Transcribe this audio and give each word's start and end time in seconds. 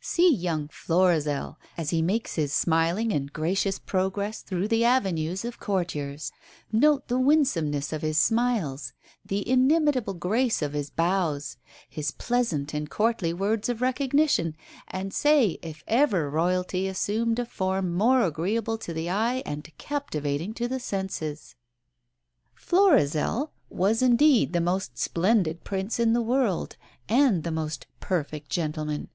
See 0.00 0.34
young 0.34 0.66
"Florizel" 0.66 1.58
as 1.78 1.90
he 1.90 2.02
makes 2.02 2.34
his 2.34 2.52
smiling 2.52 3.12
and 3.12 3.32
gracious 3.32 3.78
progress 3.78 4.42
through 4.42 4.66
the 4.66 4.84
avenues 4.84 5.44
of 5.44 5.60
courtiers; 5.60 6.32
note 6.72 7.06
the 7.06 7.20
winsomeness 7.20 7.92
of 7.92 8.02
his 8.02 8.18
smiles, 8.18 8.94
the 9.24 9.48
inimitable 9.48 10.14
grace 10.14 10.60
of 10.60 10.72
his 10.72 10.90
bows, 10.90 11.56
his 11.88 12.10
pleasant, 12.10 12.74
courtly 12.90 13.32
words 13.32 13.68
of 13.68 13.80
recognition, 13.80 14.56
and 14.88 15.14
say 15.14 15.56
if 15.62 15.84
ever 15.86 16.28
Royalty 16.28 16.88
assumed 16.88 17.38
a 17.38 17.46
form 17.46 17.94
more 17.96 18.22
agreeable 18.22 18.78
to 18.78 18.92
the 18.92 19.08
eye 19.08 19.40
and 19.46 19.70
captivating 19.78 20.52
to 20.54 20.66
the 20.66 20.80
senses. 20.80 21.54
"Florizel" 22.56 23.52
was 23.70 24.02
indeed 24.02 24.52
the 24.52 24.60
most 24.60 24.98
splendid 24.98 25.62
Prince 25.62 26.00
in 26.00 26.12
the 26.12 26.22
world, 26.22 26.76
and 27.08 27.44
the 27.44 27.52
most 27.52 27.86
"perfect 28.00 28.50
gentleman." 28.50 29.10